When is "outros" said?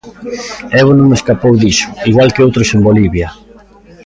2.45-2.69